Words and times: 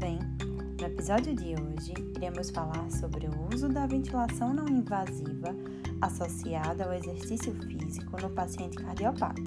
bem? 0.00 0.18
No 0.80 0.86
episódio 0.86 1.34
de 1.34 1.54
hoje, 1.60 1.92
iremos 2.16 2.48
falar 2.48 2.90
sobre 2.90 3.26
o 3.26 3.54
uso 3.54 3.68
da 3.68 3.86
ventilação 3.86 4.54
não 4.54 4.66
invasiva 4.66 5.54
associada 6.00 6.84
ao 6.84 6.94
exercício 6.94 7.52
físico 7.66 8.16
no 8.22 8.30
paciente 8.30 8.78
cardiopata. 8.78 9.42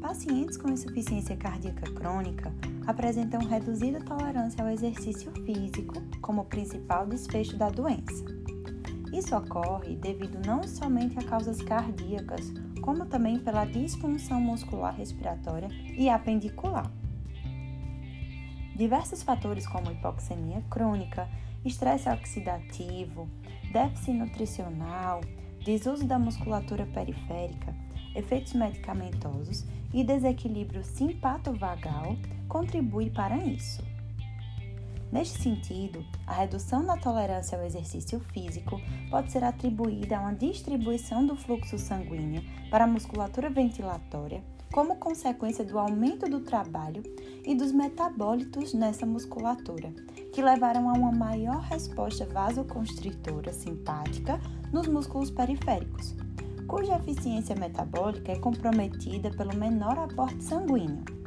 Pacientes 0.00 0.56
com 0.56 0.70
insuficiência 0.70 1.36
cardíaca 1.36 1.88
crônica 1.92 2.52
apresentam 2.88 3.40
reduzida 3.40 4.00
tolerância 4.00 4.64
ao 4.64 4.70
exercício 4.70 5.30
físico 5.44 6.02
como 6.20 6.46
principal 6.46 7.06
desfecho 7.06 7.56
da 7.56 7.70
doença. 7.70 8.24
Isso 9.12 9.36
ocorre 9.36 9.94
devido 9.94 10.44
não 10.44 10.64
somente 10.64 11.16
a 11.20 11.22
causas 11.22 11.62
cardíacas, 11.62 12.52
como 12.80 13.06
também 13.06 13.38
pela 13.38 13.64
disfunção 13.64 14.40
muscular 14.40 14.96
respiratória 14.96 15.68
e 15.96 16.08
apendicular. 16.08 16.90
Diversos 18.78 19.24
fatores 19.24 19.66
como 19.66 19.90
hipoxemia 19.90 20.62
crônica, 20.70 21.28
estresse 21.64 22.08
oxidativo, 22.08 23.28
déficit 23.72 24.12
nutricional, 24.12 25.20
desuso 25.64 26.04
da 26.04 26.16
musculatura 26.16 26.86
periférica, 26.86 27.74
efeitos 28.14 28.52
medicamentosos 28.52 29.66
e 29.92 30.04
desequilíbrio 30.04 30.84
simpatovagal 30.84 32.16
contribuem 32.46 33.10
para 33.10 33.36
isso. 33.38 33.82
Neste 35.10 35.42
sentido, 35.42 36.06
a 36.24 36.34
redução 36.34 36.86
da 36.86 36.96
tolerância 36.96 37.58
ao 37.58 37.64
exercício 37.64 38.20
físico 38.32 38.80
pode 39.10 39.32
ser 39.32 39.42
atribuída 39.42 40.18
a 40.18 40.20
uma 40.20 40.34
distribuição 40.34 41.26
do 41.26 41.34
fluxo 41.34 41.78
sanguíneo 41.78 42.44
para 42.70 42.84
a 42.84 42.86
musculatura 42.86 43.50
ventilatória 43.50 44.40
como 44.72 44.96
consequência 44.96 45.64
do 45.64 45.78
aumento 45.78 46.28
do 46.28 46.40
trabalho 46.40 47.02
e 47.44 47.54
dos 47.54 47.72
metabólitos 47.72 48.74
nessa 48.74 49.06
musculatura, 49.06 49.92
que 50.32 50.42
levaram 50.42 50.88
a 50.88 50.92
uma 50.92 51.12
maior 51.12 51.60
resposta 51.60 52.26
vasoconstritora 52.26 53.52
simpática 53.52 54.40
nos 54.72 54.86
músculos 54.86 55.30
periféricos, 55.30 56.14
cuja 56.66 56.96
eficiência 56.96 57.56
metabólica 57.56 58.32
é 58.32 58.38
comprometida 58.38 59.30
pelo 59.30 59.56
menor 59.56 59.98
aporte 59.98 60.44
sanguíneo. 60.44 61.17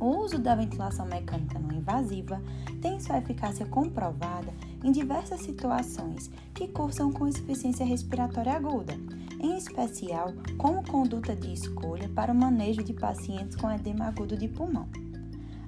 O 0.00 0.18
uso 0.18 0.38
da 0.38 0.54
ventilação 0.54 1.06
mecânica 1.06 1.58
não 1.58 1.76
invasiva 1.76 2.40
tem 2.80 3.00
sua 3.00 3.18
eficácia 3.18 3.66
comprovada 3.66 4.52
em 4.84 4.92
diversas 4.92 5.40
situações 5.40 6.30
que 6.54 6.68
cursam 6.68 7.10
com 7.12 7.26
insuficiência 7.26 7.84
respiratória 7.84 8.52
aguda, 8.52 8.94
em 9.40 9.56
especial 9.56 10.32
como 10.56 10.86
conduta 10.86 11.34
de 11.34 11.52
escolha 11.52 12.08
para 12.10 12.32
o 12.32 12.36
manejo 12.36 12.82
de 12.82 12.92
pacientes 12.92 13.56
com 13.56 13.70
edema 13.70 14.06
agudo 14.06 14.36
de 14.36 14.46
pulmão. 14.46 14.88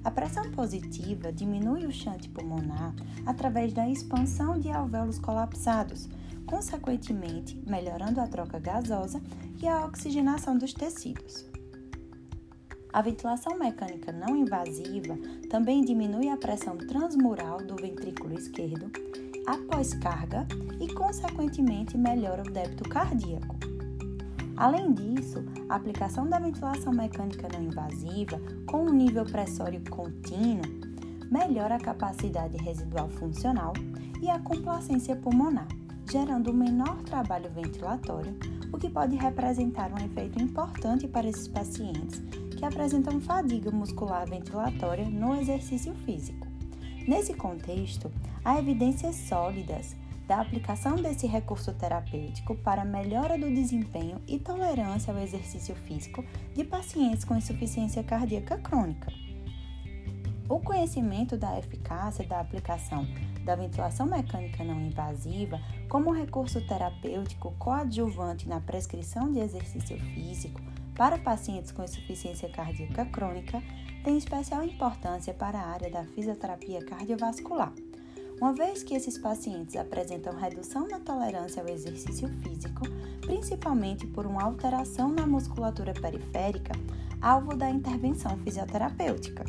A 0.03 0.09
pressão 0.09 0.49
positiva 0.51 1.31
diminui 1.31 1.85
o 1.85 1.91
chante 1.91 2.29
pulmonar 2.29 2.95
através 3.25 3.73
da 3.73 3.87
expansão 3.87 4.57
de 4.57 4.71
alvéolos 4.71 5.19
colapsados, 5.19 6.09
consequentemente 6.45 7.61
melhorando 7.67 8.19
a 8.19 8.27
troca 8.27 8.59
gasosa 8.59 9.21
e 9.61 9.67
a 9.67 9.85
oxigenação 9.85 10.57
dos 10.57 10.73
tecidos. 10.73 11.50
A 12.93 13.01
ventilação 13.01 13.57
mecânica 13.57 14.11
não 14.11 14.35
invasiva 14.35 15.17
também 15.49 15.81
diminui 15.81 16.29
a 16.29 16.37
pressão 16.37 16.77
transmural 16.77 17.59
do 17.59 17.75
ventrículo 17.75 18.33
esquerdo 18.33 18.91
após 19.47 19.93
carga 19.93 20.45
e, 20.79 20.93
consequentemente, 20.93 21.97
melhora 21.97 22.41
o 22.41 22.51
débito 22.51 22.87
cardíaco. 22.89 23.55
Além 24.57 24.93
disso, 24.93 25.43
a 25.69 25.75
aplicação 25.75 26.27
da 26.27 26.37
ventilação 26.37 26.93
mecânica 26.93 27.47
não 27.51 27.63
invasiva 27.63 28.39
com 28.69 28.83
um 28.83 28.93
nível 28.93 29.25
pressório 29.25 29.81
contínuo 29.89 30.91
melhora 31.31 31.75
a 31.75 31.79
capacidade 31.79 32.57
residual 32.57 33.09
funcional 33.09 33.71
e 34.21 34.29
a 34.29 34.37
complacência 34.39 35.15
pulmonar, 35.15 35.67
gerando 36.11 36.51
um 36.51 36.53
menor 36.53 37.01
trabalho 37.03 37.49
ventilatório, 37.51 38.37
o 38.73 38.77
que 38.77 38.89
pode 38.89 39.15
representar 39.15 39.93
um 39.93 40.05
efeito 40.05 40.43
importante 40.43 41.07
para 41.07 41.29
esses 41.29 41.47
pacientes 41.47 42.21
que 42.57 42.65
apresentam 42.65 43.21
fadiga 43.21 43.71
muscular 43.71 44.27
ventilatória 44.27 45.05
no 45.09 45.39
exercício 45.39 45.95
físico. 46.05 46.45
Nesse 47.07 47.33
contexto, 47.33 48.11
há 48.43 48.59
evidências 48.59 49.15
sólidas 49.15 49.95
da 50.27 50.41
aplicação 50.41 50.97
desse 50.97 51.25
recurso 51.27 51.73
terapêutico 51.73 52.55
para 52.55 52.83
melhora 52.83 53.37
do 53.37 53.49
desempenho 53.49 54.21
e 54.27 54.37
tolerância 54.37 55.13
ao 55.13 55.19
exercício 55.19 55.75
físico 55.75 56.25
de 56.53 56.65
pacientes 56.65 57.23
com 57.23 57.37
insuficiência 57.37 58.03
cardíaca 58.03 58.57
crônica. 58.57 59.11
O 60.49 60.59
conhecimento 60.59 61.37
da 61.37 61.57
eficácia 61.57 62.27
da 62.27 62.41
aplicação 62.41 63.07
da 63.43 63.55
ventilação 63.55 64.05
mecânica 64.05 64.63
não 64.63 64.79
invasiva 64.79 65.59
como 65.89 66.11
recurso 66.11 66.65
terapêutico 66.65 67.53
coadjuvante 67.57 68.47
na 68.47 68.59
prescrição 68.59 69.31
de 69.31 69.39
exercício 69.39 69.97
físico 69.99 70.61
para 70.95 71.17
pacientes 71.17 71.71
com 71.71 71.83
insuficiência 71.83 72.49
cardíaca 72.49 73.05
crônica 73.05 73.61
tem 74.03 74.17
especial 74.17 74.63
importância 74.63 75.33
para 75.33 75.59
a 75.59 75.67
área 75.67 75.89
da 75.89 76.03
fisioterapia 76.03 76.83
cardiovascular 76.83 77.73
uma 78.41 78.53
vez 78.53 78.81
que 78.81 78.95
esses 78.95 79.19
pacientes 79.19 79.75
apresentam 79.75 80.35
redução 80.35 80.87
na 80.87 80.99
tolerância 80.99 81.61
ao 81.61 81.69
exercício 81.69 82.27
físico, 82.41 82.81
principalmente 83.21 84.07
por 84.07 84.25
uma 84.25 84.41
alteração 84.41 85.11
na 85.11 85.27
musculatura 85.27 85.93
periférica, 85.93 86.73
alvo 87.21 87.55
da 87.55 87.69
intervenção 87.69 88.35
fisioterapêutica. 88.39 89.45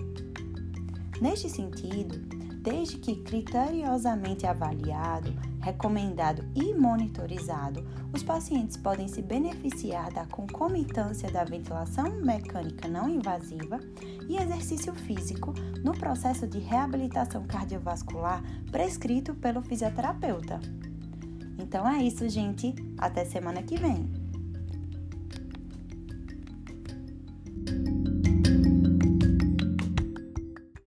Neste 1.22 1.48
sentido, 1.48 2.41
desde 2.62 2.96
que 2.98 3.16
criteriosamente 3.16 4.46
avaliado, 4.46 5.34
recomendado 5.60 6.44
e 6.54 6.72
monitorizado, 6.72 7.84
os 8.12 8.22
pacientes 8.22 8.76
podem 8.76 9.08
se 9.08 9.20
beneficiar 9.20 10.12
da 10.12 10.24
concomitância 10.26 11.28
da 11.30 11.42
ventilação 11.42 12.08
mecânica 12.20 12.86
não 12.86 13.08
invasiva 13.08 13.80
e 14.28 14.36
exercício 14.36 14.94
físico 14.94 15.52
no 15.82 15.92
processo 15.92 16.46
de 16.46 16.60
reabilitação 16.60 17.44
cardiovascular 17.46 18.42
prescrito 18.70 19.34
pelo 19.34 19.60
fisioterapeuta. 19.60 20.60
Então 21.58 21.88
é 21.88 22.00
isso, 22.02 22.28
gente. 22.28 22.74
Até 22.96 23.24
semana 23.24 23.62
que 23.62 23.76
vem. 23.76 24.21